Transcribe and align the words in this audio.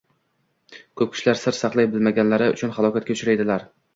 Ko‘p 1.01 1.11
kishilar 1.17 1.39
sir 1.41 1.57
saqlay 1.57 1.89
bilmaganlari 1.93 2.49
uchun 2.57 2.75
halokatga 2.79 3.17
uchraydilar. 3.19 3.71